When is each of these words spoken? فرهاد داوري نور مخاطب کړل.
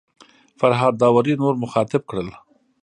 فرهاد 0.59 0.93
داوري 1.01 1.33
نور 1.41 1.53
مخاطب 1.63 2.01
کړل. 2.09 2.29